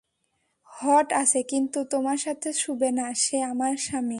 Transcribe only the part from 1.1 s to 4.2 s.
আছে, কিন্তু তোমার সাথে শুবে না, সে আমার স্বামী।